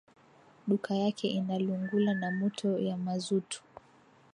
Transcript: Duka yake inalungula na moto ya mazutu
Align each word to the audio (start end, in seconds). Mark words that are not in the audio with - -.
Duka 0.67 0.95
yake 0.95 1.27
inalungula 1.27 2.13
na 2.13 2.31
moto 2.31 2.77
ya 2.79 2.97
mazutu 2.97 3.63